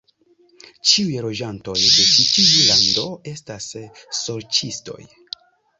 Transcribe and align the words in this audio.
Ĉiuj 0.91 1.19
loĝantoj 1.25 1.75
de 1.83 2.07
ĉi 2.13 2.27
tiu 2.31 2.65
lando 2.71 3.07
estas 3.35 3.71
sorĉistoj. 4.23 5.01